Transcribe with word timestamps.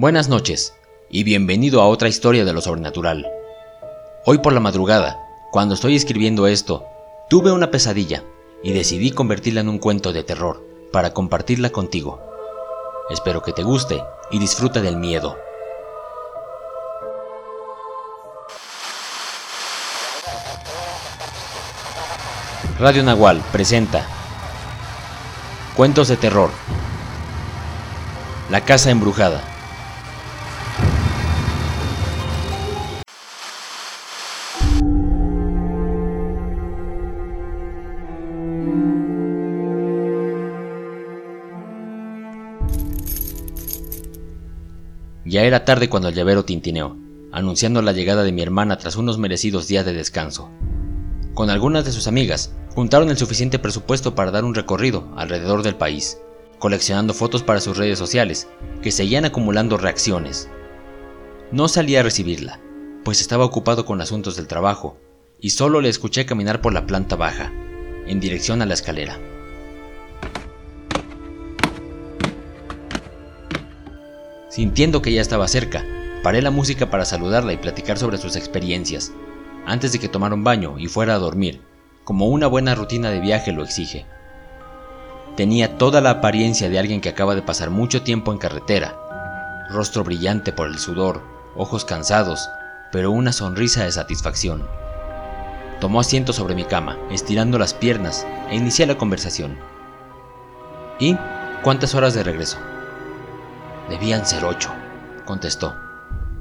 Buenas 0.00 0.30
noches 0.30 0.72
y 1.10 1.24
bienvenido 1.24 1.82
a 1.82 1.86
otra 1.86 2.08
historia 2.08 2.46
de 2.46 2.54
lo 2.54 2.62
sobrenatural. 2.62 3.30
Hoy 4.24 4.38
por 4.38 4.54
la 4.54 4.58
madrugada, 4.60 5.18
cuando 5.52 5.74
estoy 5.74 5.94
escribiendo 5.94 6.46
esto, 6.46 6.86
tuve 7.28 7.52
una 7.52 7.70
pesadilla 7.70 8.24
y 8.62 8.72
decidí 8.72 9.10
convertirla 9.10 9.60
en 9.60 9.68
un 9.68 9.78
cuento 9.78 10.14
de 10.14 10.24
terror 10.24 10.66
para 10.90 11.12
compartirla 11.12 11.68
contigo. 11.68 12.18
Espero 13.10 13.42
que 13.42 13.52
te 13.52 13.62
guste 13.62 14.02
y 14.30 14.38
disfruta 14.38 14.80
del 14.80 14.96
miedo. 14.96 15.36
Radio 22.78 23.02
Nahual 23.02 23.42
presenta 23.52 24.08
Cuentos 25.76 26.08
de 26.08 26.16
terror. 26.16 26.48
La 28.48 28.64
casa 28.64 28.90
embrujada. 28.90 29.49
Ya 45.30 45.44
era 45.44 45.64
tarde 45.64 45.88
cuando 45.88 46.08
el 46.08 46.14
llavero 46.16 46.44
tintineó, 46.44 46.96
anunciando 47.30 47.82
la 47.82 47.92
llegada 47.92 48.24
de 48.24 48.32
mi 48.32 48.42
hermana 48.42 48.78
tras 48.78 48.96
unos 48.96 49.16
merecidos 49.16 49.68
días 49.68 49.86
de 49.86 49.92
descanso. 49.92 50.50
Con 51.34 51.50
algunas 51.50 51.84
de 51.84 51.92
sus 51.92 52.08
amigas, 52.08 52.52
juntaron 52.74 53.10
el 53.10 53.16
suficiente 53.16 53.60
presupuesto 53.60 54.16
para 54.16 54.32
dar 54.32 54.44
un 54.44 54.56
recorrido 54.56 55.06
alrededor 55.14 55.62
del 55.62 55.76
país, 55.76 56.18
coleccionando 56.58 57.14
fotos 57.14 57.44
para 57.44 57.60
sus 57.60 57.76
redes 57.76 57.96
sociales, 57.96 58.48
que 58.82 58.90
seguían 58.90 59.24
acumulando 59.24 59.76
reacciones. 59.76 60.48
No 61.52 61.68
salí 61.68 61.94
a 61.94 62.02
recibirla, 62.02 62.58
pues 63.04 63.20
estaba 63.20 63.44
ocupado 63.44 63.84
con 63.84 64.00
asuntos 64.00 64.34
del 64.34 64.48
trabajo, 64.48 64.98
y 65.38 65.50
solo 65.50 65.80
le 65.80 65.90
escuché 65.90 66.26
caminar 66.26 66.60
por 66.60 66.74
la 66.74 66.86
planta 66.86 67.14
baja, 67.14 67.52
en 68.08 68.18
dirección 68.18 68.62
a 68.62 68.66
la 68.66 68.74
escalera. 68.74 69.16
Sintiendo 74.50 75.00
que 75.00 75.12
ya 75.12 75.22
estaba 75.22 75.46
cerca, 75.46 75.84
paré 76.24 76.42
la 76.42 76.50
música 76.50 76.90
para 76.90 77.04
saludarla 77.04 77.52
y 77.52 77.56
platicar 77.56 77.98
sobre 77.98 78.18
sus 78.18 78.34
experiencias, 78.34 79.12
antes 79.64 79.92
de 79.92 80.00
que 80.00 80.08
tomara 80.08 80.34
un 80.34 80.42
baño 80.42 80.76
y 80.76 80.88
fuera 80.88 81.14
a 81.14 81.18
dormir, 81.18 81.62
como 82.02 82.26
una 82.26 82.48
buena 82.48 82.74
rutina 82.74 83.10
de 83.10 83.20
viaje 83.20 83.52
lo 83.52 83.62
exige. 83.62 84.06
Tenía 85.36 85.78
toda 85.78 86.00
la 86.00 86.10
apariencia 86.10 86.68
de 86.68 86.80
alguien 86.80 87.00
que 87.00 87.10
acaba 87.10 87.36
de 87.36 87.42
pasar 87.42 87.70
mucho 87.70 88.02
tiempo 88.02 88.32
en 88.32 88.38
carretera, 88.38 88.96
rostro 89.70 90.02
brillante 90.02 90.52
por 90.52 90.66
el 90.66 90.80
sudor, 90.80 91.22
ojos 91.54 91.84
cansados, 91.84 92.50
pero 92.90 93.12
una 93.12 93.32
sonrisa 93.32 93.84
de 93.84 93.92
satisfacción. 93.92 94.66
Tomó 95.80 96.00
asiento 96.00 96.32
sobre 96.32 96.56
mi 96.56 96.64
cama, 96.64 96.98
estirando 97.12 97.56
las 97.56 97.72
piernas, 97.72 98.26
e 98.50 98.56
inicié 98.56 98.84
la 98.86 98.98
conversación. 98.98 99.56
¿Y 100.98 101.16
cuántas 101.62 101.94
horas 101.94 102.14
de 102.14 102.24
regreso? 102.24 102.58
Debían 103.90 104.24
ser 104.24 104.44
ocho, 104.44 104.70
contestó, 105.26 105.74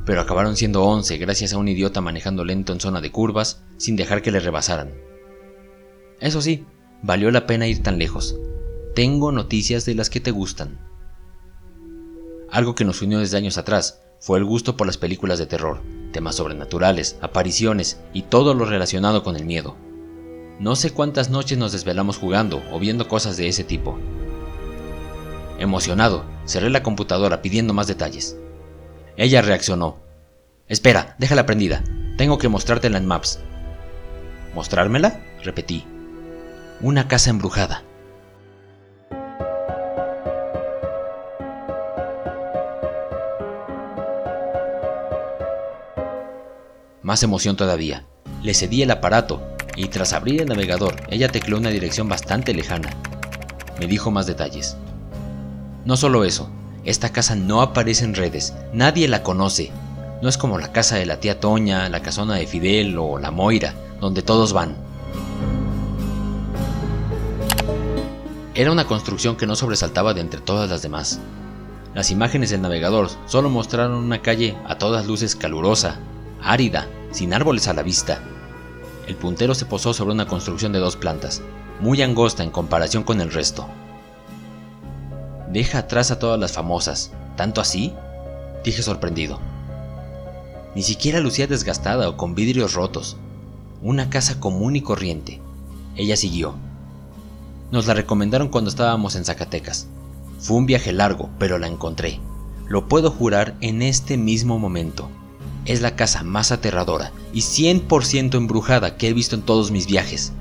pero 0.05 0.22
acabaron 0.22 0.55
siendo 0.55 0.83
once 0.83 1.17
gracias 1.17 1.52
a 1.52 1.58
un 1.58 1.67
idiota 1.67 2.00
manejando 2.00 2.45
lento 2.45 2.73
en 2.73 2.80
zona 2.80 3.02
de 3.02 3.11
curvas 3.11 3.64
sin 3.78 3.95
dejar 3.95 4.22
que 4.22 4.31
le 4.31 4.39
rebasaran. 4.39 4.94
Eso 6.19 6.44
sí, 6.44 6.66
valió 7.02 7.31
la 7.31 7.47
pena 7.47 7.66
ir 7.66 7.81
tan 7.81 7.97
lejos. 7.97 8.38
Tengo 8.94 9.31
noticias 9.31 9.83
de 9.86 9.95
las 9.95 10.11
que 10.11 10.19
te 10.19 10.30
gustan. 10.30 10.80
Algo 12.52 12.75
que 12.75 12.85
nos 12.85 13.01
unió 13.01 13.18
desde 13.18 13.38
años 13.38 13.57
atrás 13.57 14.01
fue 14.19 14.38
el 14.38 14.45
gusto 14.45 14.78
por 14.78 14.85
las 14.85 14.97
películas 14.97 15.40
de 15.40 15.47
terror, 15.47 15.81
temas 16.12 16.35
sobrenaturales, 16.35 17.18
apariciones 17.22 18.00
y 18.13 18.24
todo 18.24 18.53
lo 18.53 18.66
relacionado 18.66 19.24
con 19.24 19.35
el 19.35 19.45
miedo. 19.45 19.75
No 20.59 20.75
sé 20.75 20.91
cuántas 20.91 21.31
noches 21.31 21.57
nos 21.57 21.72
desvelamos 21.72 22.18
jugando 22.18 22.62
o 22.72 22.79
viendo 22.79 23.07
cosas 23.07 23.38
de 23.38 23.47
ese 23.47 23.63
tipo. 23.63 23.97
Emocionado, 25.57 26.25
cerré 26.50 26.70
la 26.72 26.84
computadora 26.84 27.42
pidiendo 27.42 27.74
más 27.74 27.88
detalles. 27.88 28.36
Ella 29.18 29.42
reaccionó. 29.42 30.00
Espera, 30.68 31.16
déjala 31.20 31.46
prendida. 31.46 31.84
Tengo 32.18 32.38
que 32.38 32.50
mostrártela 32.50 32.98
en 32.98 33.06
Maps. 33.06 33.40
¿Mostrármela? 34.56 35.22
Repetí. 35.44 35.86
Una 36.82 37.08
casa 37.08 37.30
embrujada. 37.30 37.84
Más 47.04 47.22
emoción 47.24 47.56
todavía. 47.56 48.06
Le 48.42 48.54
cedí 48.54 48.81
el 48.81 48.92
aparato 48.92 49.42
y 49.76 49.88
tras 49.88 50.14
abrir 50.14 50.42
el 50.42 50.48
navegador, 50.48 50.96
ella 51.10 51.30
tecleó 51.30 51.58
una 51.58 51.70
dirección 51.70 52.10
bastante 52.10 52.54
lejana. 52.54 52.90
Me 53.80 53.88
dijo 53.88 54.12
más 54.12 54.28
detalles. 54.28 54.78
No 55.85 55.95
solo 55.95 56.23
eso, 56.23 56.50
esta 56.84 57.09
casa 57.09 57.35
no 57.35 57.62
aparece 57.62 58.03
en 58.03 58.16
redes, 58.16 58.53
nadie 58.73 59.07
la 59.07 59.23
conoce. 59.23 59.72
No 60.22 60.28
es 60.28 60.38
como 60.38 60.57
la 60.57 60.72
casa 60.72 60.97
de 60.97 61.06
la 61.06 61.19
tía 61.19 61.40
Toña, 61.40 61.88
la 61.90 62.01
casona 62.01 62.35
de 62.35 62.47
Fidel 62.47 62.97
o 62.97 63.17
la 63.17 63.31
Moira, 63.31 63.73
donde 64.01 64.22
todos 64.22 64.53
van. 64.53 64.75
Era 68.56 68.72
una 68.73 68.85
construcción 68.85 69.38
que 69.38 69.47
no 69.47 69.56
sobresaltaba 69.56 70.13
de 70.13 70.19
entre 70.22 70.41
todas 70.41 70.69
las 70.69 70.81
demás. 70.81 71.19
Las 71.94 72.12
imágenes 72.12 72.50
del 72.50 72.62
navegador 72.62 73.09
solo 73.25 73.50
mostraron 73.50 73.94
una 73.94 74.22
calle 74.22 74.57
a 74.68 74.78
todas 74.78 75.07
luces 75.07 75.35
calurosa, 75.35 76.00
árida, 76.41 76.88
sin 77.12 77.34
árboles 77.34 77.69
a 77.69 77.73
la 77.73 77.84
vista. 77.84 78.19
El 79.07 79.16
puntero 79.16 79.56
se 79.56 79.66
posó 79.66 79.94
sobre 79.94 80.13
una 80.13 80.28
construcción 80.28 80.73
de 80.73 80.79
dos 80.79 80.97
plantas, 80.97 81.41
muy 81.79 82.01
angosta 82.01 82.44
en 82.44 82.51
comparación 82.51 83.03
con 83.03 83.22
el 83.22 83.31
resto. 83.31 83.66
Deja 85.50 85.80
atrás 85.80 86.12
a 86.12 86.20
todas 86.20 86.40
las 86.40 86.54
famosas. 86.54 87.12
¿Tanto 87.36 87.60
así? 87.60 87.94
Dije 88.64 88.84
sorprendido. 88.84 89.40
Ni 90.76 90.84
siquiera 90.84 91.20
lucía 91.20 91.48
desgastada 91.48 92.08
o 92.08 92.18
con 92.18 92.36
vidrios 92.36 92.76
rotos. 92.76 93.18
Una 93.82 94.10
casa 94.10 94.40
común 94.40 94.76
y 94.76 94.82
corriente. 94.82 95.42
Ella 95.96 96.16
siguió. 96.16 96.54
Nos 97.72 97.88
la 97.88 97.96
recomendaron 97.96 98.50
cuando 98.50 98.70
estábamos 98.70 99.16
en 99.16 99.26
Zacatecas. 99.26 99.88
Fue 100.40 100.58
un 100.58 100.68
viaje 100.68 100.92
largo, 100.92 101.30
pero 101.40 101.58
la 101.58 101.68
encontré. 101.68 102.20
Lo 102.68 102.88
puedo 102.88 103.10
jurar 103.10 103.56
en 103.62 103.81
este 103.81 104.18
mismo 104.18 104.60
momento. 104.60 105.10
Es 105.66 105.81
la 105.81 105.96
casa 105.96 106.24
más 106.24 106.52
aterradora 106.52 107.12
y 107.34 107.42
100% 107.42 108.36
embrujada 108.36 108.98
que 108.98 109.10
he 109.10 109.14
visto 109.14 109.36
en 109.36 109.42
todos 109.42 109.72
mis 109.72 109.88
viajes. 109.88 110.31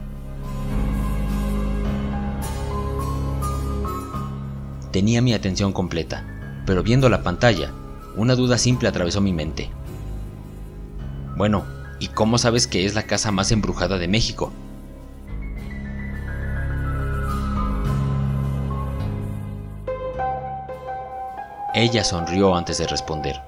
Tenía 4.93 5.21
mi 5.21 5.35
atención 5.35 5.73
completa, 5.73 6.25
pero 6.65 6.83
viendo 6.83 7.09
la 7.09 7.23
pantalla, 7.23 7.73
una 8.17 8.35
duda 8.35 8.57
simple 8.57 8.89
atravesó 8.89 9.21
mi 9.21 9.33
mente. 9.33 9.71
Bueno, 11.37 11.65
¿y 12.01 12.09
cómo 12.09 12.39
sabes 12.39 12.67
que 12.67 12.87
es 12.87 12.95
la 12.95 13.03
casa 13.03 13.31
más 13.31 13.53
embrujada 13.53 13.99
de 13.99 14.09
México? 14.09 14.51
Ella 21.75 22.03
sonrió 22.03 22.57
antes 22.57 22.79
de 22.79 22.87
responder, 22.87 23.41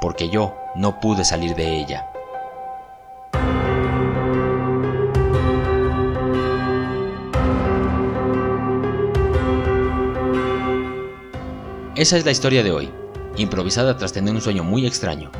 porque 0.00 0.28
yo 0.28 0.56
no 0.74 0.98
pude 1.00 1.24
salir 1.24 1.54
de 1.54 1.80
ella. 1.80 2.10
Esa 12.04 12.18
es 12.18 12.26
la 12.26 12.32
historia 12.32 12.62
de 12.62 12.70
hoy, 12.70 12.90
improvisada 13.38 13.96
tras 13.96 14.12
tener 14.12 14.34
un 14.34 14.42
sueño 14.42 14.62
muy 14.62 14.86
extraño. 14.86 15.30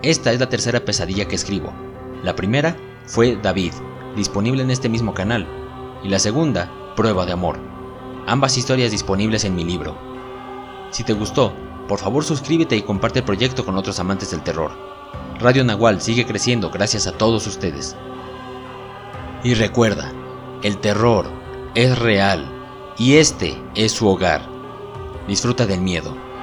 Esta 0.00 0.32
es 0.32 0.40
la 0.40 0.48
tercera 0.48 0.82
pesadilla 0.82 1.28
que 1.28 1.34
escribo. 1.34 1.74
La 2.22 2.34
primera 2.34 2.74
fue 3.04 3.36
David, 3.36 3.74
disponible 4.16 4.62
en 4.62 4.70
este 4.70 4.88
mismo 4.88 5.12
canal, 5.12 5.46
y 6.02 6.08
la 6.08 6.18
segunda, 6.18 6.72
Prueba 6.96 7.26
de 7.26 7.32
Amor, 7.32 7.58
ambas 8.26 8.56
historias 8.56 8.92
disponibles 8.92 9.44
en 9.44 9.54
mi 9.54 9.62
libro. 9.62 9.94
Si 10.90 11.04
te 11.04 11.12
gustó, 11.12 11.52
por 11.86 11.98
favor 11.98 12.24
suscríbete 12.24 12.76
y 12.76 12.82
comparte 12.82 13.18
el 13.18 13.26
proyecto 13.26 13.66
con 13.66 13.76
otros 13.76 14.00
amantes 14.00 14.30
del 14.30 14.42
terror. 14.42 14.72
Radio 15.38 15.64
Nahual 15.64 16.00
sigue 16.00 16.24
creciendo 16.24 16.70
gracias 16.70 17.06
a 17.06 17.12
todos 17.12 17.46
ustedes. 17.46 17.94
Y 19.42 19.52
recuerda, 19.52 20.10
el 20.62 20.78
terror 20.78 21.26
es 21.74 21.98
real 21.98 22.50
y 22.96 23.16
este 23.16 23.62
es 23.74 23.92
su 23.92 24.08
hogar. 24.08 24.53
Disfruta 25.26 25.66
del 25.66 25.80
miedo. 25.80 26.33